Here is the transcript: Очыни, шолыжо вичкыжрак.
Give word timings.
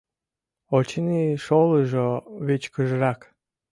Очыни, 0.77 1.21
шолыжо 1.43 2.07
вичкыжрак. 2.45 3.19